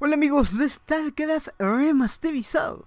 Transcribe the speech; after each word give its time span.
Hola 0.00 0.14
amigos 0.14 0.56
de 0.56 0.68
StarCraft 0.68 1.48
Remasterizado. 1.58 2.86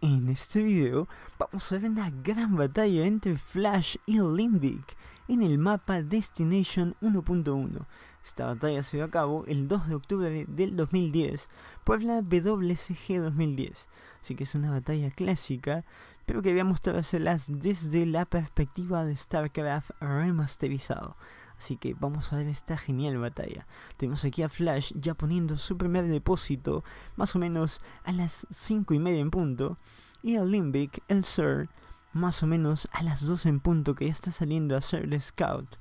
En 0.00 0.28
este 0.28 0.62
video 0.62 1.08
vamos 1.36 1.72
a 1.72 1.74
ver 1.74 1.90
una 1.90 2.08
gran 2.22 2.54
batalla 2.54 3.04
entre 3.04 3.36
Flash 3.36 3.96
y 4.06 4.20
Limbic 4.20 4.96
en 5.26 5.42
el 5.42 5.58
mapa 5.58 6.02
Destination 6.02 6.94
1.1. 7.02 7.84
Esta 8.24 8.46
batalla 8.46 8.84
se 8.84 8.98
dio 8.98 9.06
a 9.06 9.10
cabo 9.10 9.44
el 9.48 9.66
2 9.66 9.88
de 9.88 9.94
octubre 9.96 10.46
del 10.46 10.76
2010 10.76 11.48
por 11.82 12.00
la 12.04 12.22
WCG 12.22 13.20
2010, 13.20 13.88
así 14.20 14.36
que 14.36 14.44
es 14.44 14.54
una 14.54 14.70
batalla 14.70 15.10
clásica, 15.10 15.84
pero 16.26 16.42
quería 16.42 16.64
mostrárselas 16.64 17.46
desde 17.48 18.06
la 18.06 18.24
perspectiva 18.24 19.04
de 19.04 19.16
StarCraft 19.16 19.90
Remasterizado. 20.00 21.16
Así 21.62 21.76
que 21.76 21.94
vamos 21.94 22.32
a 22.32 22.38
ver 22.38 22.48
esta 22.48 22.76
genial 22.76 23.18
batalla. 23.18 23.68
Tenemos 23.96 24.24
aquí 24.24 24.42
a 24.42 24.48
Flash 24.48 24.92
ya 24.96 25.14
poniendo 25.14 25.58
su 25.58 25.78
primer 25.78 26.08
depósito, 26.08 26.82
más 27.14 27.36
o 27.36 27.38
menos 27.38 27.80
a 28.02 28.10
las 28.10 28.48
5 28.50 28.94
y 28.94 28.98
media 28.98 29.20
en 29.20 29.30
punto. 29.30 29.78
Y 30.24 30.34
a 30.34 30.44
Limbic, 30.44 31.04
el 31.06 31.24
Sir, 31.24 31.68
más 32.12 32.42
o 32.42 32.48
menos 32.48 32.88
a 32.90 33.04
las 33.04 33.24
2 33.24 33.46
en 33.46 33.60
punto, 33.60 33.94
que 33.94 34.06
ya 34.06 34.10
está 34.10 34.32
saliendo 34.32 34.74
a 34.74 34.78
hacer 34.78 35.04
el 35.04 35.22
Scout. 35.22 35.76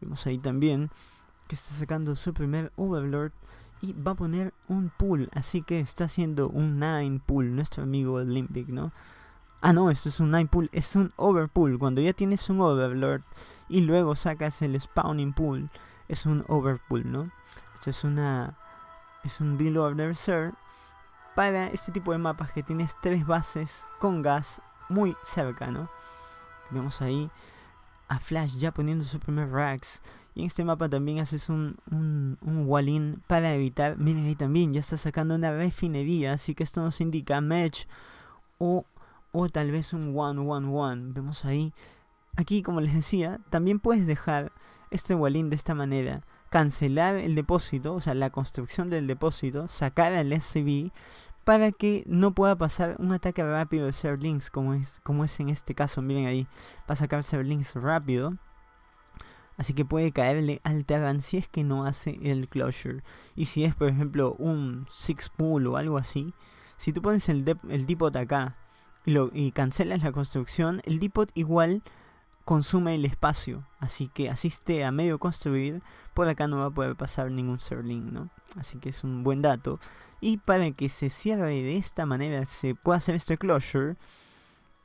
Vemos 0.00 0.26
ahí 0.26 0.38
también 0.38 0.90
que 1.48 1.54
está 1.54 1.74
sacando 1.74 2.16
su 2.16 2.32
primer 2.32 2.72
Overlord 2.76 3.32
y 3.82 3.92
va 3.92 4.12
a 4.12 4.16
poner 4.16 4.54
un 4.68 4.88
pull, 4.88 5.28
así 5.34 5.60
que 5.60 5.80
está 5.80 6.04
haciendo 6.04 6.48
un 6.48 6.78
9 6.78 7.20
pull, 7.26 7.54
nuestro 7.54 7.82
amigo 7.82 8.22
Limbic, 8.22 8.68
¿no? 8.68 8.90
Ah, 9.60 9.72
no, 9.72 9.90
esto 9.90 10.08
es 10.10 10.20
un 10.20 10.30
9 10.30 10.48
pull, 10.50 10.70
es 10.72 10.94
un 10.96 11.12
overpull. 11.16 11.78
Cuando 11.78 12.00
ya 12.00 12.12
tienes 12.12 12.48
un 12.50 12.60
overlord 12.60 13.22
y 13.68 13.80
luego 13.80 14.14
sacas 14.14 14.62
el 14.62 14.80
spawning 14.80 15.32
pool, 15.32 15.70
es 16.08 16.26
un 16.26 16.44
overpull, 16.48 17.10
¿no? 17.10 17.30
Esto 17.74 17.90
es 17.90 18.04
una. 18.04 18.56
Es 19.24 19.40
un 19.40 19.76
order 19.76 20.14
sir 20.14 20.52
para 21.34 21.66
este 21.66 21.92
tipo 21.92 22.12
de 22.12 22.18
mapas 22.18 22.52
que 22.52 22.62
tienes 22.62 22.96
tres 23.02 23.26
bases 23.26 23.86
con 23.98 24.22
gas 24.22 24.62
muy 24.88 25.16
cerca, 25.22 25.66
¿no? 25.66 25.90
Vemos 26.70 27.02
ahí 27.02 27.30
a 28.08 28.18
Flash 28.18 28.56
ya 28.56 28.72
poniendo 28.72 29.04
su 29.04 29.18
primer 29.18 29.50
racks. 29.50 30.00
Y 30.34 30.40
en 30.40 30.46
este 30.46 30.64
mapa 30.64 30.88
también 30.88 31.18
haces 31.18 31.48
un, 31.48 31.76
un, 31.90 32.38
un 32.40 32.66
wall-in 32.66 33.22
para 33.26 33.54
evitar. 33.54 33.96
Miren 33.98 34.26
ahí 34.26 34.36
también, 34.36 34.72
ya 34.72 34.80
está 34.80 34.96
sacando 34.96 35.34
una 35.34 35.50
refinería. 35.50 36.32
Así 36.32 36.54
que 36.54 36.62
esto 36.62 36.82
nos 36.82 37.00
indica 37.00 37.40
match 37.40 37.84
o 38.58 38.84
o 39.36 39.50
tal 39.50 39.70
vez 39.70 39.92
un 39.92 40.14
1-1-1. 40.14 41.12
Vemos 41.12 41.44
ahí. 41.44 41.74
Aquí, 42.36 42.62
como 42.62 42.80
les 42.80 42.94
decía, 42.94 43.38
también 43.50 43.80
puedes 43.80 44.06
dejar 44.06 44.50
este 44.90 45.14
wallin 45.14 45.50
de 45.50 45.56
esta 45.56 45.74
manera. 45.74 46.22
Cancelar 46.48 47.16
el 47.16 47.34
depósito, 47.34 47.92
o 47.92 48.00
sea, 48.00 48.14
la 48.14 48.30
construcción 48.30 48.88
del 48.88 49.06
depósito, 49.06 49.68
sacar 49.68 50.14
al 50.14 50.32
SCV 50.32 50.90
para 51.44 51.70
que 51.70 52.02
no 52.06 52.34
pueda 52.34 52.56
pasar 52.56 52.96
un 52.98 53.12
ataque 53.12 53.44
rápido 53.44 53.86
de 53.86 53.92
Serlinks 53.92 54.50
como 54.50 54.72
es, 54.72 55.00
como 55.02 55.22
es 55.22 55.38
en 55.38 55.50
este 55.50 55.74
caso. 55.74 56.00
Miren 56.00 56.26
ahí, 56.26 56.48
va 56.88 56.94
a 56.94 56.96
sacar 56.96 57.22
Serlinks 57.22 57.74
rápido. 57.74 58.38
Así 59.58 59.74
que 59.74 59.84
puede 59.84 60.12
caerle 60.12 60.62
al 60.64 60.86
Terran 60.86 61.20
si 61.20 61.36
es 61.36 61.48
que 61.48 61.62
no 61.62 61.84
hace 61.84 62.18
el 62.22 62.48
closure. 62.48 63.02
Y 63.34 63.46
si 63.46 63.64
es, 63.64 63.74
por 63.74 63.88
ejemplo, 63.88 64.34
un 64.38 64.86
six 64.90 65.28
pool 65.28 65.66
o 65.66 65.76
algo 65.76 65.98
así, 65.98 66.32
si 66.78 66.94
tú 66.94 67.02
pones 67.02 67.28
el, 67.28 67.44
el 67.68 67.86
tipo 67.86 68.10
de 68.10 68.20
acá 68.20 68.56
y, 69.06 69.52
cancelas 69.52 70.02
la 70.02 70.12
construcción, 70.12 70.80
el 70.84 70.98
depot 70.98 71.30
igual 71.34 71.82
consume 72.44 72.94
el 72.94 73.04
espacio. 73.04 73.66
Así 73.78 74.08
que 74.08 74.28
asiste 74.28 74.84
a 74.84 74.92
medio 74.92 75.18
construir, 75.18 75.82
por 76.14 76.28
acá 76.28 76.48
no 76.48 76.58
va 76.58 76.66
a 76.66 76.70
poder 76.70 76.96
pasar 76.96 77.30
ningún 77.30 77.60
serling, 77.60 78.12
¿no? 78.12 78.30
Así 78.56 78.78
que 78.78 78.90
es 78.90 79.04
un 79.04 79.22
buen 79.22 79.42
dato. 79.42 79.80
Y 80.20 80.38
para 80.38 80.70
que 80.72 80.88
se 80.88 81.10
cierre 81.10 81.62
de 81.62 81.76
esta 81.76 82.06
manera, 82.06 82.44
se 82.46 82.74
pueda 82.74 82.98
hacer 82.98 83.14
este 83.14 83.38
closure, 83.38 83.96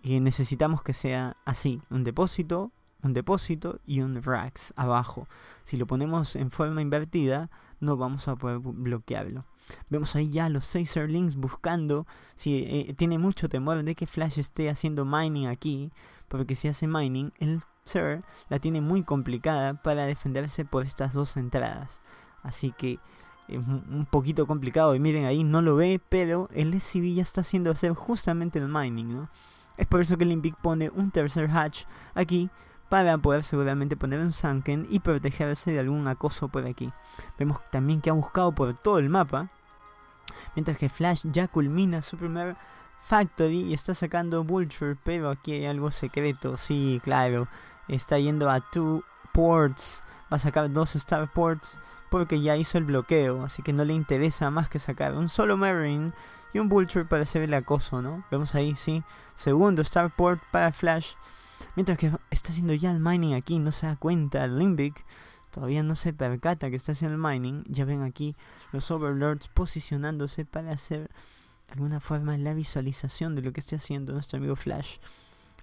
y 0.04 0.20
necesitamos 0.20 0.84
que 0.84 0.94
sea 0.94 1.38
así, 1.46 1.82
un 1.90 2.04
depósito, 2.04 2.72
un 3.04 3.14
depósito 3.14 3.80
y 3.86 4.02
un 4.02 4.22
racks 4.22 4.74
abajo. 4.76 5.28
Si 5.64 5.78
lo 5.78 5.88
ponemos 5.88 6.36
en 6.36 6.52
forma 6.52 6.82
invertida, 6.82 7.50
no 7.80 7.98
vamos 7.98 8.28
a 8.28 8.36
poder 8.36 8.60
bloquearlo. 8.60 9.46
Vemos 9.90 10.16
ahí 10.16 10.30
ya 10.30 10.50
los 10.50 10.66
6 10.66 10.90
Serlings 10.90 11.36
buscando. 11.36 12.06
Si 12.36 12.64
eh, 12.68 12.94
tiene 12.98 13.18
mucho 13.18 13.50
temor 13.50 13.84
de 13.84 13.96
que 13.96 14.08
Flash 14.08 14.40
esté 14.40 14.70
haciendo 14.70 15.06
mining 15.06 15.48
aquí. 15.48 15.92
Porque 16.28 16.56
si 16.56 16.68
hace 16.68 16.88
mining, 16.88 17.34
el 17.40 17.62
Sir 17.84 18.24
la 18.50 18.60
tiene 18.60 18.80
muy 18.80 19.04
complicada 19.04 19.74
para 19.74 20.06
defenderse 20.06 20.64
por 20.66 20.84
estas 20.84 21.14
dos 21.14 21.36
entradas. 21.36 22.02
Así 22.44 22.72
que 22.72 23.00
es 23.48 23.58
un 23.68 24.08
poquito 24.10 24.48
complicado. 24.48 24.96
Y 24.96 25.00
miren 25.00 25.26
ahí, 25.26 25.44
no 25.44 25.62
lo 25.62 25.76
ve, 25.76 26.00
pero 26.10 26.50
el 26.54 26.80
SCV 26.80 27.16
ya 27.16 27.24
está 27.24 27.42
haciendo 27.42 27.72
hacer 27.72 27.94
justamente 27.94 28.60
el 28.60 28.68
mining, 28.68 29.14
¿no? 29.14 29.30
Es 29.78 29.88
por 29.88 30.02
eso 30.02 30.18
que 30.18 30.26
Limbic 30.26 30.56
pone 30.58 30.90
un 30.90 31.12
tercer 31.12 31.50
hatch 31.50 31.86
aquí 32.14 32.50
para 32.92 33.18
poder 33.18 33.46
seguramente 33.46 33.96
poner 33.96 34.20
un 34.20 34.34
sunken 34.34 34.86
y 34.90 35.00
protegerse 35.00 35.72
de 35.72 35.80
algún 35.80 36.06
acoso 36.10 36.50
por 36.50 36.66
aquí. 36.66 36.92
Vemos 37.40 37.62
también 37.72 38.02
que 38.02 38.10
ha 38.10 38.14
buscado 38.14 38.52
por 38.52 38.74
todo 38.74 39.00
el 39.00 39.08
mapa, 39.08 39.48
mientras 40.56 40.78
que 40.78 40.90
Flash 40.90 41.26
ya 41.32 41.48
culmina 41.48 42.02
su 42.02 42.18
primer 42.18 42.58
factory 43.08 43.62
y 43.62 43.74
está 43.74 43.96
sacando 43.96 44.44
Vulture, 44.44 44.98
pero 45.06 45.30
aquí 45.30 45.54
hay 45.54 45.68
algo 45.68 45.90
secreto, 45.90 46.58
sí, 46.58 47.00
claro, 47.02 47.48
está 47.88 48.20
yendo 48.20 48.50
a 48.50 48.60
two 48.60 49.06
ports, 49.32 50.04
va 50.24 50.36
a 50.36 50.40
sacar 50.40 50.70
dos 50.70 50.90
starports 50.90 51.80
porque 52.10 52.42
ya 52.42 52.58
hizo 52.58 52.78
el 52.78 52.84
bloqueo, 52.84 53.44
así 53.44 53.64
que 53.64 53.72
no 53.72 53.86
le 53.86 53.94
interesa 53.94 54.52
más 54.52 54.68
que 54.68 54.80
sacar 54.80 55.14
un 55.14 55.30
solo 55.30 55.56
Marine 55.56 56.12
y 56.52 56.60
un 56.60 56.68
Vulture 56.68 57.06
para 57.06 57.24
hacer 57.24 57.44
el 57.44 57.54
acoso, 57.54 58.02
¿no? 58.02 58.26
Vemos 58.30 58.54
ahí, 58.54 58.76
sí, 58.76 59.02
segundo 59.36 59.82
starport 59.82 60.42
para 60.52 60.74
Flash 60.74 61.14
Mientras 61.76 61.98
que 61.98 62.12
está 62.30 62.50
haciendo 62.50 62.74
ya 62.74 62.92
el 62.92 63.00
mining 63.00 63.34
aquí, 63.34 63.60
no 63.60 63.72
se 63.72 63.88
da 63.88 63.96
cuenta 63.96 64.46
Limbic. 64.48 65.06
Todavía 65.52 65.84
no 65.84 65.96
se 65.96 66.14
percata 66.14 66.70
que 66.70 66.76
está 66.76 66.94
haciendo 66.94 67.16
el 67.16 67.22
mining. 67.22 67.64
Ya 67.68 67.86
ven 67.86 68.02
aquí 68.04 68.36
los 68.72 68.92
overlords 68.92 69.48
posicionándose 69.48 70.46
para 70.46 70.72
hacer 70.72 71.10
alguna 71.70 72.00
forma 72.00 72.38
la 72.38 72.54
visualización 72.54 73.36
de 73.36 73.42
lo 73.42 73.54
que 73.54 73.62
está 73.62 73.78
haciendo 73.78 74.14
nuestro 74.14 74.38
amigo 74.38 74.56
Flash. 74.56 74.98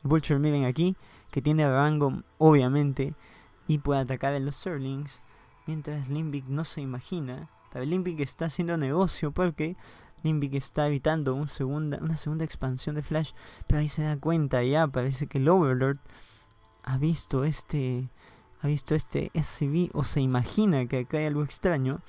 Vulture, 0.02 0.38
miren 0.38 0.64
aquí, 0.64 0.96
que 1.30 1.42
tiene 1.42 1.68
rango, 1.70 2.22
obviamente, 2.38 3.14
y 3.66 3.78
puede 3.78 4.00
atacar 4.00 4.34
a 4.34 4.38
los 4.38 4.56
Serlings. 4.56 5.22
Mientras 5.66 6.08
Limbic 6.08 6.46
no 6.46 6.64
se 6.64 6.80
imagina. 6.80 7.50
Pero 7.72 7.84
Limbic 7.84 8.20
está 8.20 8.46
haciendo 8.46 8.78
negocio 8.78 9.32
porque 9.32 9.76
Limbic 10.22 10.54
está 10.54 10.86
evitando 10.88 11.34
una 11.34 11.46
segunda 11.48 12.44
expansión 12.44 12.96
de 12.96 13.02
Flash, 13.02 13.32
pero 13.66 13.80
ahí 13.80 13.88
se 13.88 14.02
da 14.02 14.16
cuenta 14.16 14.62
ya, 14.62 14.86
parece 14.86 15.26
que 15.26 15.38
el 15.38 15.48
Overlord 15.48 15.98
ha 16.82 16.98
visto 16.98 17.44
este 17.44 18.08
ha 18.60 18.66
visto 18.66 18.94
este 18.94 19.30
SCV 19.34 19.90
o 19.92 20.02
se 20.04 20.20
imagina 20.20 20.86
que 20.86 21.00
acá 21.00 21.18
hay 21.18 21.26
algo 21.26 21.44
extraño. 21.44 22.00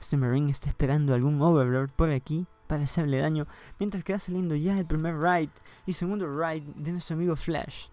Este 0.00 0.16
Marine 0.16 0.50
está 0.50 0.68
esperando 0.68 1.14
algún 1.14 1.40
Overlord 1.40 1.90
por 1.90 2.10
aquí 2.10 2.46
para 2.66 2.84
hacerle 2.84 3.18
daño, 3.18 3.46
mientras 3.78 4.02
que 4.02 4.14
va 4.14 4.18
saliendo 4.18 4.54
ya 4.56 4.78
el 4.78 4.86
primer 4.86 5.18
raid 5.18 5.50
y 5.84 5.92
segundo 5.92 6.26
raid 6.34 6.62
de 6.76 6.92
nuestro 6.92 7.14
amigo 7.14 7.36
Flash. 7.36 7.88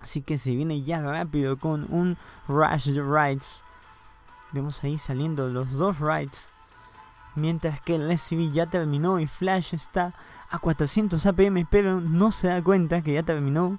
Así 0.00 0.20
que 0.20 0.38
se 0.38 0.54
viene 0.54 0.82
ya 0.82 1.00
rápido 1.00 1.58
con 1.58 1.86
un 1.92 2.18
rush 2.46 2.90
de 2.90 3.02
raids. 3.02 3.62
Vemos 4.52 4.82
ahí 4.84 4.98
saliendo 4.98 5.48
los 5.48 5.70
dos 5.72 5.98
raids 5.98 6.50
Mientras 7.34 7.80
que 7.80 7.94
el 7.94 8.18
SCV 8.18 8.52
ya 8.52 8.66
terminó 8.66 9.20
y 9.20 9.26
Flash 9.26 9.74
está 9.74 10.14
a 10.50 10.58
400 10.58 11.24
APM, 11.26 11.66
pero 11.70 12.00
no 12.00 12.32
se 12.32 12.48
da 12.48 12.62
cuenta 12.62 13.02
que 13.02 13.14
ya 13.14 13.22
terminó. 13.22 13.78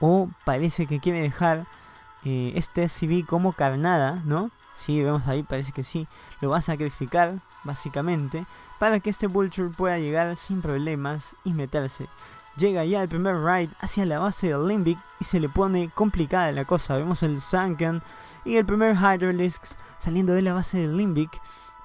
O 0.00 0.28
parece 0.44 0.86
que 0.86 1.00
quiere 1.00 1.22
dejar 1.22 1.66
eh, 2.24 2.52
este 2.54 2.88
SCV 2.88 3.26
como 3.26 3.52
carnada, 3.52 4.22
¿no? 4.24 4.50
Sí, 4.74 5.02
vemos 5.02 5.26
ahí, 5.26 5.42
parece 5.42 5.72
que 5.72 5.84
sí. 5.84 6.06
Lo 6.40 6.50
va 6.50 6.58
a 6.58 6.62
sacrificar, 6.62 7.40
básicamente, 7.64 8.46
para 8.78 9.00
que 9.00 9.08
este 9.08 9.26
Vulture 9.26 9.70
pueda 9.70 9.98
llegar 9.98 10.36
sin 10.36 10.60
problemas 10.60 11.34
y 11.44 11.54
meterse. 11.54 12.08
Llega 12.56 12.84
ya 12.84 13.02
el 13.02 13.08
primer 13.08 13.36
ride 13.36 13.70
hacia 13.80 14.06
la 14.06 14.18
base 14.18 14.48
del 14.48 14.66
Limbic 14.66 14.98
y 15.20 15.24
se 15.24 15.40
le 15.40 15.48
pone 15.48 15.90
complicada 15.90 16.52
la 16.52 16.64
cosa. 16.64 16.96
Vemos 16.96 17.22
el 17.22 17.40
Sunken 17.40 18.02
y 18.44 18.56
el 18.56 18.64
primer 18.64 18.96
Hydralisk 18.96 19.62
saliendo 19.98 20.32
de 20.32 20.42
la 20.42 20.54
base 20.54 20.78
del 20.78 20.96
Limbic. 20.96 21.30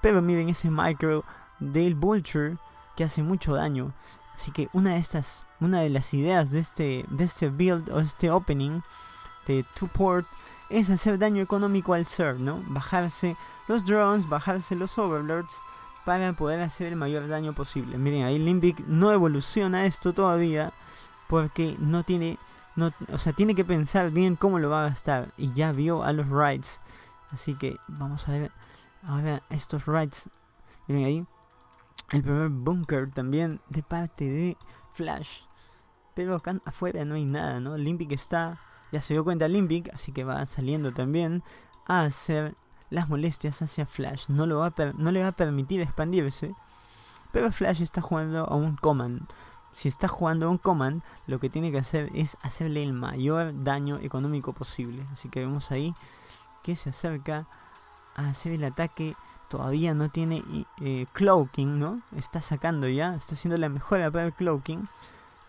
Pero 0.02 0.22
miren 0.22 0.50
ese 0.50 0.70
micro 0.70 1.24
del 1.60 1.96
Vulture 1.96 2.58
que 2.96 3.04
hace 3.04 3.24
mucho 3.24 3.54
daño. 3.54 3.94
Así 4.36 4.52
que 4.52 4.70
una 4.74 4.92
de 4.92 5.00
estas, 5.00 5.46
una 5.60 5.82
de 5.82 5.90
las 5.90 6.14
ideas 6.14 6.52
de 6.52 6.60
este, 6.60 7.06
de 7.10 7.24
este 7.24 7.50
build 7.50 7.90
o 7.92 8.00
este 8.00 8.32
opening 8.32 8.82
de 9.48 9.66
two 9.76 9.88
port 9.88 10.26
es 10.70 10.90
hacer 10.90 11.20
daño 11.20 11.42
económico 11.42 11.94
al 11.94 12.06
ser, 12.06 12.40
¿no? 12.40 12.62
Bajarse 12.68 13.36
los 13.68 13.86
drones, 13.86 14.28
bajarse 14.28 14.76
los 14.76 14.98
overlords 14.98 15.62
para 16.06 16.34
poder 16.34 16.62
hacer 16.62 16.88
el 16.88 16.96
mayor 16.96 17.28
daño 17.28 17.54
posible. 17.54 17.98
Miren, 17.98 18.24
ahí 18.24 18.40
Limbic 18.40 18.80
no 18.88 19.12
evoluciona 19.12 19.86
esto 19.86 20.14
todavía 20.14 20.74
porque 21.28 21.76
no 21.80 22.04
tiene, 22.04 22.40
no, 22.76 22.92
o 23.12 23.18
sea, 23.18 23.34
tiene 23.34 23.54
que 23.54 23.66
pensar 23.66 24.12
bien 24.12 24.36
cómo 24.36 24.60
lo 24.60 24.70
va 24.70 24.86
a 24.86 24.90
gastar 24.90 25.30
y 25.38 25.54
ya 25.54 25.72
vio 25.72 26.04
a 26.04 26.14
los 26.14 26.28
rights. 26.30 26.82
Así 27.32 27.54
que 27.56 27.78
vamos 27.88 28.28
a 28.28 28.32
ver 28.32 28.52
Ahora 29.04 29.42
estos 29.50 29.86
rights, 29.86 30.30
miren 30.88 31.06
ahí, 31.06 31.26
el 32.12 32.24
primer 32.24 32.50
bunker 32.50 33.10
también 33.12 33.62
de 33.70 33.84
parte 33.84 34.26
de 34.26 34.58
Flash. 34.94 35.44
Pero 36.14 36.36
acá 36.36 36.60
afuera 36.66 37.06
no 37.06 37.16
hay 37.16 37.26
nada, 37.26 37.60
¿no? 37.60 37.78
Limbic 37.78 38.12
está, 38.12 38.60
ya 38.92 39.02
se 39.02 39.14
dio 39.14 39.24
cuenta 39.24 39.48
Limbic, 39.48 39.94
así 39.94 40.12
que 40.12 40.24
va 40.24 40.46
saliendo 40.46 40.92
también 40.92 41.44
a 41.88 42.02
hacer 42.04 42.56
las 42.90 43.10
molestias 43.10 43.62
hacia 43.62 43.86
Flash. 43.86 44.26
No, 44.28 44.46
lo 44.46 44.60
va 44.60 44.74
no 44.96 45.12
le 45.12 45.22
va 45.22 45.30
a 45.30 45.32
permitir 45.32 45.82
expandirse. 45.82 46.54
Pero 47.32 47.52
Flash 47.52 47.82
está 47.82 48.02
jugando 48.02 48.46
a 48.46 48.56
un 48.56 48.76
command. 48.76 49.28
Si 49.72 49.88
está 49.88 50.10
jugando 50.10 50.48
a 50.48 50.50
un 50.50 50.58
command, 50.58 51.02
lo 51.28 51.40
que 51.40 51.50
tiene 51.50 51.72
que 51.72 51.78
hacer 51.80 52.10
es 52.14 52.38
hacerle 52.42 52.84
el 52.84 52.92
mayor 52.92 53.64
daño 53.64 53.98
económico 54.00 54.52
posible. 54.52 55.08
Así 55.14 55.30
que 55.30 55.40
vemos 55.40 55.72
ahí 55.72 55.96
que 56.62 56.76
se 56.76 56.90
acerca 56.90 57.48
hacer 58.16 58.54
el 58.54 58.64
ataque. 58.64 59.16
Todavía 59.50 59.94
no 59.94 60.10
tiene 60.10 60.44
eh, 60.80 61.06
cloaking, 61.14 61.80
¿no? 61.80 62.02
Está 62.16 62.42
sacando 62.42 62.88
ya, 62.88 63.16
está 63.16 63.36
haciendo 63.36 63.58
la 63.58 63.70
mejora 63.70 64.10
para 64.10 64.26
el 64.26 64.34
cloaking. 64.34 64.88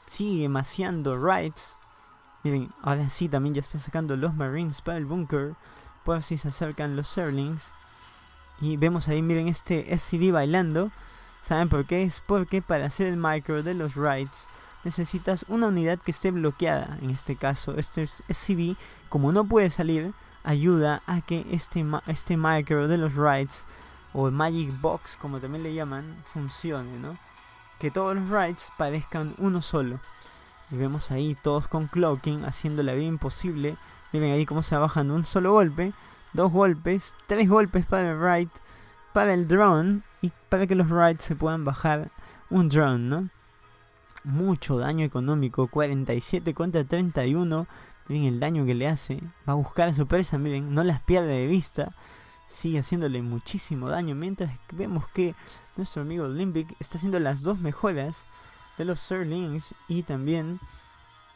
Sigue 0.07 0.49
maciando 0.49 1.17
rights. 1.17 1.77
Miren, 2.43 2.73
ahora 2.83 3.09
sí 3.11 3.29
también 3.29 3.55
ya 3.55 3.61
está 3.61 3.79
sacando 3.79 4.17
los 4.17 4.35
marines 4.35 4.81
para 4.81 4.99
el 4.99 5.07
bunker. 5.07 5.55
Por 6.05 6.23
si 6.23 6.37
se 6.39 6.49
acercan 6.49 6.97
los 6.97 7.09
Serlings. 7.09 7.73
Y 8.61 8.77
vemos 8.77 9.09
ahí, 9.09 9.23
miren 9.23 9.49
este 9.49 9.97
SCV 9.97 10.33
bailando. 10.33 10.91
¿Saben 11.41 11.69
por 11.69 11.85
qué? 11.87 12.05
Es 12.05 12.23
porque 12.25 12.63
para 12.63 12.87
hacer 12.87 13.09
el 13.09 13.17
micro 13.17 13.63
de 13.63 13.75
los 13.75 13.95
rights 13.95 14.49
necesitas 14.85 15.45
una 15.49 15.69
unidad 15.69 15.99
que 15.99 16.11
esté 16.11 16.31
bloqueada. 16.31 16.99
En 17.03 17.11
este 17.11 17.37
caso, 17.37 17.77
este 17.77 18.07
SCV, 18.07 18.77
como 19.09 19.33
no 19.33 19.45
puede 19.45 19.71
salir, 19.71 20.13
ayuda 20.45 21.03
a 21.07 21.21
que 21.21 21.47
este, 21.51 21.85
este 22.07 22.37
micro 22.37 22.89
de 22.89 22.99
los 22.99 23.15
rights 23.15 23.65
o 24.13 24.31
Magic 24.31 24.71
Box, 24.81 25.17
como 25.17 25.41
también 25.41 25.63
le 25.63 25.75
llaman, 25.75 26.17
funcione, 26.25 26.99
¿no? 26.99 27.17
Que 27.79 27.91
todos 27.91 28.15
los 28.15 28.29
rights 28.29 28.71
parezcan 28.77 29.35
uno 29.39 29.63
solo. 29.63 30.01
Y 30.71 30.77
vemos 30.77 31.11
ahí 31.11 31.37
todos 31.43 31.69
con 31.69 31.87
cloaking 31.87 32.45
haciendo 32.45 32.83
la 32.83 32.95
vida 32.95 33.07
imposible. 33.07 33.77
Miren 34.13 34.33
ahí 34.33 34.47
cómo 34.47 34.63
se 34.63 34.75
va 34.75 34.83
bajando 34.83 35.15
un 35.15 35.25
solo 35.25 35.53
golpe, 35.53 35.93
dos 36.33 36.53
golpes, 36.53 37.15
tres 37.27 37.49
golpes 37.49 37.87
para 37.87 38.13
el 38.13 38.21
right, 38.21 38.51
para 39.13 39.35
el 39.35 39.49
drone 39.49 40.01
y 40.21 40.33
para 40.49 40.67
que 40.67 40.75
los 40.75 40.89
rights 40.91 41.25
se 41.25 41.37
puedan 41.37 41.65
bajar 41.65 42.11
un 42.51 42.69
drone, 42.69 42.99
¿no? 42.99 43.29
Mucho 44.25 44.79
daño 44.79 45.05
económico, 45.05 45.67
47 45.67 46.55
contra 46.55 46.85
31. 46.85 47.67
Miren 48.09 48.25
el 48.35 48.41
daño 48.41 48.65
que 48.65 48.75
le 48.75 48.89
hace. 48.89 49.21
Va 49.49 49.53
a 49.53 49.57
buscar 49.57 49.89
a 49.89 49.93
su 49.93 50.07
presa, 50.07 50.39
miren, 50.39 50.75
no 50.75 50.85
las 50.85 51.01
pierde 51.01 51.41
de 51.41 51.47
vista. 51.47 51.95
Sigue 52.49 52.81
haciéndole 52.81 53.23
muchísimo 53.23 53.89
daño. 53.89 54.15
Mientras 54.15 54.53
vemos 54.73 55.09
que 55.09 55.35
nuestro 55.77 56.03
amigo 56.03 56.29
Limbic 56.29 56.75
está 56.81 56.99
haciendo 56.99 57.19
las 57.19 57.43
dos 57.43 57.59
mejoras 57.59 58.27
de 58.77 58.85
los 58.85 59.01
Sirlings 59.01 59.75
y 59.89 60.03
también, 60.03 60.61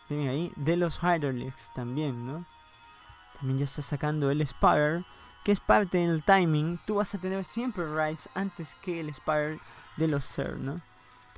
miren 0.09 0.29
ahí, 0.29 0.53
de 0.57 0.77
los 0.77 0.99
Hydraulics 0.99 1.73
también, 1.75 2.27
¿no? 2.27 2.45
También 3.39 3.59
ya 3.59 3.65
está 3.65 3.83
sacando 3.83 4.31
el 4.31 4.47
Spire, 4.47 5.05
que 5.45 5.53
es 5.53 5.61
parte 5.61 5.99
del 5.99 6.23
timing. 6.23 6.79
Tú 6.87 6.97
vas 6.97 7.15
a 7.15 7.19
tener 7.19 7.45
siempre 7.45 7.85
rights 7.95 8.29
antes 8.35 8.75
que 8.77 9.01
el 9.01 9.15
Spire 9.15 9.61
de 9.97 10.09
los 10.09 10.25
Sir, 10.25 10.57
¿no? 10.59 10.81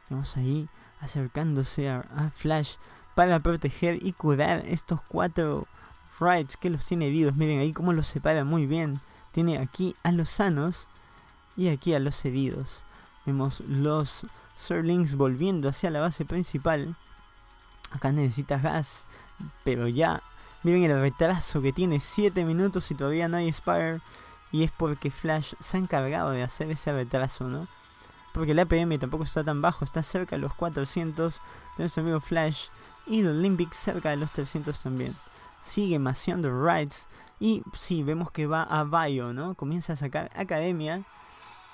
Vamos 0.08 0.36
ahí 0.36 0.68
acercándose 1.00 1.88
a 1.90 2.32
Flash 2.34 2.76
para 3.18 3.40
proteger 3.40 3.98
y 4.00 4.12
curar 4.12 4.62
estos 4.68 5.00
cuatro 5.08 5.66
rights 6.20 6.56
que 6.56 6.70
los 6.70 6.86
tiene 6.86 7.08
heridos. 7.08 7.34
Miren 7.34 7.58
ahí 7.58 7.72
cómo 7.72 7.92
los 7.92 8.06
separa 8.06 8.44
muy 8.44 8.64
bien. 8.64 9.00
Tiene 9.32 9.58
aquí 9.58 9.96
a 10.04 10.12
los 10.12 10.30
sanos 10.30 10.86
y 11.56 11.66
aquí 11.66 11.94
a 11.94 11.98
los 11.98 12.24
heridos. 12.24 12.84
Vemos 13.26 13.58
los 13.66 14.24
Serlings 14.56 15.16
volviendo 15.16 15.68
hacia 15.68 15.90
la 15.90 15.98
base 15.98 16.24
principal. 16.24 16.94
Acá 17.90 18.12
necesita 18.12 18.58
gas, 18.58 19.04
pero 19.64 19.88
ya. 19.88 20.22
Miren 20.62 20.84
el 20.84 21.00
retraso 21.00 21.60
que 21.60 21.72
tiene, 21.72 21.98
7 21.98 22.44
minutos 22.44 22.88
y 22.92 22.94
todavía 22.94 23.26
no 23.26 23.38
hay 23.38 23.52
Spire. 23.52 23.98
Y 24.52 24.62
es 24.62 24.70
porque 24.70 25.10
Flash 25.10 25.54
se 25.58 25.76
ha 25.76 25.80
encargado 25.80 26.30
de 26.30 26.44
hacer 26.44 26.70
ese 26.70 26.92
retraso, 26.92 27.48
¿no? 27.48 27.66
Porque 28.32 28.52
el 28.52 28.60
APM 28.60 28.96
tampoco 29.00 29.24
está 29.24 29.42
tan 29.42 29.60
bajo, 29.60 29.84
está 29.84 30.04
cerca 30.04 30.36
de 30.36 30.42
los 30.42 30.54
400 30.54 31.34
de 31.34 31.40
nuestro 31.82 32.04
amigo 32.04 32.20
Flash 32.20 32.68
y 33.08 33.20
el 33.20 33.28
Olympic 33.28 33.72
cerca 33.72 34.10
de 34.10 34.16
los 34.16 34.32
300 34.32 34.82
también. 34.82 35.14
Sigue 35.60 35.98
maciando 35.98 36.64
rights 36.64 37.06
y 37.40 37.62
sí, 37.76 38.02
vemos 38.02 38.30
que 38.30 38.46
va 38.46 38.62
a 38.62 38.84
Bio, 38.84 39.32
¿no? 39.32 39.54
Comienza 39.54 39.92
a 39.92 39.96
sacar 39.96 40.30
academia 40.34 41.04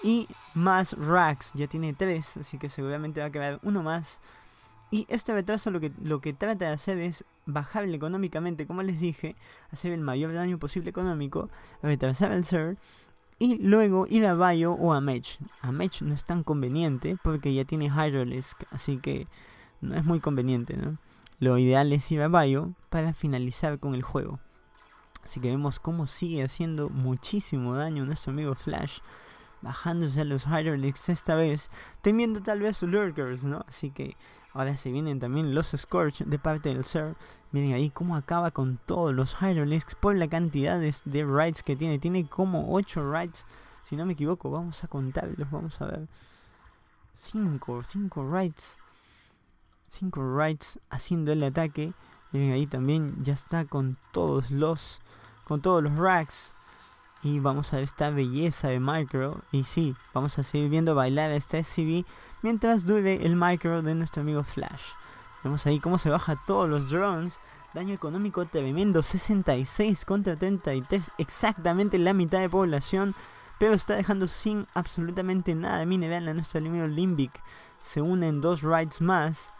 y 0.02 0.28
más 0.54 0.92
racks, 0.98 1.52
ya 1.54 1.66
tiene 1.66 1.94
3, 1.94 2.38
así 2.38 2.58
que 2.58 2.69
seguramente 2.69 3.20
va 3.20 3.26
a 3.26 3.32
quedar 3.32 3.58
uno 3.62 3.82
más. 3.82 4.20
Y 4.90 5.06
este 5.08 5.32
retraso 5.32 5.70
lo 5.70 5.81
que, 5.81 5.92
lo 6.02 6.20
que 6.20 6.34
trata 6.34 6.66
de 6.66 6.72
hacer 6.72 6.98
es 6.98 7.25
bajarle 7.46 7.96
económicamente, 7.96 8.66
como 8.66 8.82
les 8.82 9.00
dije, 9.00 9.34
hacer 9.70 9.92
el 9.92 10.00
mayor 10.00 10.32
daño 10.34 10.58
posible 10.58 10.90
económico, 10.90 11.48
retrasar 11.82 12.32
el 12.32 12.44
ser 12.44 12.76
y 13.38 13.56
luego 13.56 14.06
ir 14.06 14.26
a 14.26 14.34
Bio 14.34 14.72
o 14.72 14.92
a 14.92 15.00
Match. 15.00 15.38
A 15.62 15.72
Match 15.72 16.02
no 16.02 16.14
es 16.14 16.25
tan 16.25 16.44
conveniente 16.44 17.16
porque 17.22 17.54
ya 17.54 17.64
tiene 17.64 17.86
Hydrolisk, 17.86 18.62
así 18.70 18.98
que 18.98 19.26
no 19.81 19.96
es 19.96 20.04
muy 20.04 20.20
conveniente, 20.20 20.76
¿no? 20.76 20.98
Lo 21.40 21.58
ideal 21.58 21.92
es 21.92 22.10
ir 22.12 22.22
a 22.22 22.28
Bio 22.28 22.75
para 22.90 23.12
finalizar 23.12 23.81
con 23.81 23.94
el 23.94 24.02
juego. 24.02 24.38
Así 25.25 25.40
que 25.40 25.50
vemos 25.50 25.81
cómo 25.81 26.06
sigue 26.06 26.44
haciendo 26.44 26.90
muchísimo 26.90 27.75
daño 27.75 28.04
nuestro 28.04 28.32
amigo 28.32 28.54
Flash. 28.54 29.00
Bajándose 29.60 30.20
a 30.20 30.25
los 30.25 30.46
Hydraulics 30.46 31.08
esta 31.08 31.34
vez. 31.34 31.70
Temiendo 32.02 32.40
tal 32.40 32.60
vez 32.60 32.82
Lurkers, 32.82 33.44
¿no? 33.44 33.64
Así 33.66 33.90
que 33.90 34.16
ahora 34.52 34.76
se 34.76 34.92
vienen 34.92 35.19
también 35.19 35.54
los 35.54 35.75
Scorch 35.76 36.19
de 36.19 36.38
parte 36.38 36.69
del 36.69 36.84
Ser. 36.84 37.16
Miren 37.50 37.72
ahí 37.72 37.90
cómo 37.90 38.14
acaba 38.14 38.50
con 38.52 38.78
todos 38.86 39.12
los 39.12 39.34
Hydraulics 39.40 39.96
por 39.96 40.14
la 40.14 40.28
cantidad 40.28 40.78
de, 40.78 40.94
de 41.04 41.25
rides 41.25 41.62
que 41.62 41.75
tiene. 41.75 41.98
Tiene 41.98 42.28
como 42.28 42.72
8 42.72 43.12
rides. 43.12 43.46
Si 43.82 43.96
no 43.96 44.06
me 44.06 44.12
equivoco, 44.12 44.50
vamos 44.50 44.84
a 44.84 44.88
contarlos. 44.88 45.50
Vamos 45.50 45.81
a 45.81 45.86
ver. 45.86 46.06
5, 47.12 47.82
5 47.82 48.32
rides 48.32 48.76
5 49.94 50.37
rights 50.37 50.79
haciendo 50.91 51.32
el 51.32 51.43
ataque. 51.43 51.93
Miren 52.32 52.52
ahí 52.52 52.67
también 52.67 53.23
ya 53.23 53.32
está 53.32 53.64
con 53.64 53.96
todos 54.12 54.50
los 54.50 55.00
con 55.44 55.61
todos 55.61 55.82
los 55.82 55.96
racks. 55.96 56.55
Y 57.23 57.41
vamos 57.41 57.73
a 57.73 57.76
ver 57.76 57.85
esta 57.85 58.11
belleza 58.11 58.69
de 58.69 58.81
micro. 58.81 59.41
Y 59.50 59.64
sí, 59.64 59.96
vamos 60.12 60.38
a 60.38 60.43
seguir 60.43 60.69
viendo 60.69 60.94
bailar 60.94 61.31
a 61.31 61.37
esta 61.37 61.62
SCV 61.62 62.05
mientras 62.43 62.85
dure 62.85 63.25
el 63.25 63.37
micro 63.37 63.81
de 63.82 63.94
nuestro 63.94 64.22
amigo 64.22 64.43
Flash. 64.43 64.82
Vemos 65.43 65.65
ahí 65.67 65.81
cómo 65.81 65.96
se 65.98 66.10
baja 66.10 66.43
todos 66.46 66.69
los 66.69 66.91
drones. 66.91 67.41
Daño 67.72 67.94
económico 67.94 68.44
tremendo, 68.44 69.03
66 69.03 70.05
contra 70.05 70.36
33, 70.36 71.10
exactamente 71.19 71.98
la 71.98 72.13
mitad 72.13 72.41
de 72.41 72.51
población. 72.51 73.15
Pero 73.58 73.74
está 73.74 73.96
dejando 73.96 74.27
sin 74.27 74.67
absolutamente 74.74 75.55
nada 75.55 75.79
de 75.79 75.86
mineral 75.86 76.29
a 76.29 76.34
nuestro 76.34 76.60
amigo 76.60 76.86
Limbic. 76.86 77.32
Se 77.81 78.03
unen 78.03 78.41
dos 78.41 78.63
rides 78.63 79.01
más 79.01 79.54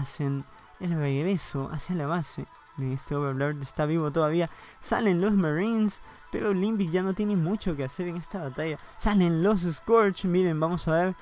hacen 0.00 0.44
el 0.80 0.94
regreso 0.94 1.68
hacia 1.72 1.94
la 1.94 2.06
base. 2.06 2.46
Este 2.78 3.14
Overlord 3.14 3.62
está 3.62 3.86
vivo 3.86 4.10
todavía. 4.10 4.50
Salen 4.80 5.20
los 5.20 5.32
Marines, 5.32 6.02
pero 6.32 6.52
Limbic 6.52 6.90
ya 6.90 7.02
no 7.02 7.14
tiene 7.14 7.36
mucho 7.36 7.76
que 7.76 7.84
hacer 7.84 8.08
en 8.08 8.16
esta 8.16 8.42
batalla. 8.42 8.78
Salen 8.96 9.42
los 9.42 9.62
Scorch. 9.62 10.24
Miren, 10.24 10.58
vamos 10.58 10.88
a 10.88 10.92
ver 10.92 11.16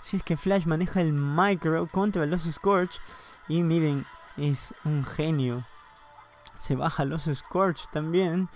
si 0.00 0.16
es 0.16 0.22
que 0.22 0.36
Flash 0.36 0.66
maneja 0.66 1.00
el 1.02 1.12
micro 1.12 1.86
contra 1.88 2.24
los 2.24 2.42
Scorch. 2.42 3.00
Y 3.48 3.62
miren, 3.62 4.06
es 4.38 4.74
un 4.84 5.04
genio. 5.04 5.64
Se 6.56 6.74
baja 6.74 7.04
los 7.04 7.24
Scorch 7.24 7.90
también. 7.92 8.48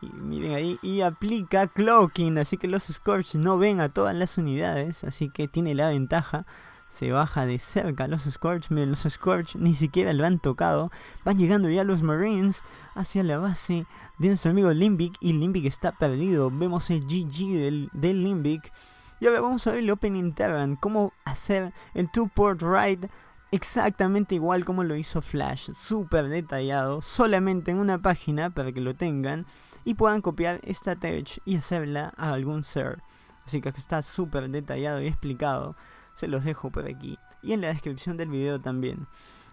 Y 0.00 0.06
miren 0.06 0.54
ahí, 0.54 0.78
y 0.82 1.00
aplica 1.00 1.66
Cloaking. 1.66 2.38
Así 2.38 2.56
que 2.56 2.68
los 2.68 2.84
Scorch 2.84 3.34
no 3.34 3.58
ven 3.58 3.80
a 3.80 3.88
todas 3.88 4.14
las 4.14 4.38
unidades. 4.38 5.02
Así 5.02 5.28
que 5.28 5.48
tiene 5.48 5.74
la 5.74 5.88
ventaja 5.88 6.46
se 6.90 7.12
baja 7.12 7.46
de 7.46 7.58
cerca 7.58 8.08
los 8.08 8.24
Scorch. 8.24 8.68
Los 8.70 9.06
Scorch 9.08 9.54
ni 9.54 9.74
siquiera 9.74 10.12
lo 10.12 10.26
han 10.26 10.40
tocado. 10.40 10.90
Van 11.24 11.38
llegando 11.38 11.70
ya 11.70 11.84
los 11.84 12.02
Marines 12.02 12.62
hacia 12.94 13.22
la 13.22 13.38
base 13.38 13.86
de 14.18 14.28
nuestro 14.28 14.50
amigo 14.50 14.72
Limbic. 14.72 15.14
Y 15.20 15.32
Limbic 15.32 15.66
está 15.66 15.92
perdido. 15.92 16.50
Vemos 16.50 16.90
el 16.90 17.02
GG 17.02 17.90
del, 17.92 18.22
Limbic. 18.24 18.72
Y 19.20 19.26
ahora 19.26 19.40
vamos 19.40 19.66
a 19.66 19.70
ver 19.70 19.78
el 19.80 19.90
Opening 19.90 20.32
Terran. 20.32 20.74
Cómo 20.74 21.12
hacer 21.24 21.72
el 21.94 22.10
two-port 22.10 22.60
ride 22.60 23.08
exactamente 23.52 24.34
igual 24.34 24.64
como 24.64 24.82
lo 24.82 24.96
hizo 24.96 25.22
Flash. 25.22 25.70
Súper 25.72 26.28
detallado. 26.28 27.02
Solamente 27.02 27.70
en 27.70 27.78
una 27.78 27.98
página 27.98 28.50
para 28.50 28.72
que 28.72 28.80
lo 28.80 28.96
tengan. 28.96 29.46
Y 29.84 29.94
puedan 29.94 30.22
copiar 30.22 30.60
esta 30.64 30.96
tech 30.96 31.40
y 31.44 31.56
hacerla 31.56 32.12
a 32.16 32.32
algún 32.32 32.64
ser. 32.64 33.00
Así 33.46 33.60
que 33.60 33.68
está 33.68 34.02
súper 34.02 34.50
detallado 34.50 35.00
y 35.00 35.06
explicado 35.06 35.76
se 36.14 36.28
los 36.28 36.44
dejo 36.44 36.70
por 36.70 36.86
aquí 36.86 37.18
y 37.42 37.52
en 37.52 37.60
la 37.60 37.68
descripción 37.68 38.16
del 38.16 38.28
video 38.28 38.60
también. 38.60 39.06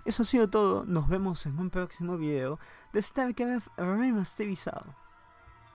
Eso 0.05 0.23
ha 0.23 0.25
sido 0.25 0.49
todo, 0.49 0.85
nos 0.85 1.09
vemos 1.09 1.45
en 1.45 1.59
un 1.59 1.69
próximo 1.69 2.17
video 2.17 2.59
de 2.93 3.01
StarCraft 3.01 3.67
Remasterizado. 3.77 5.06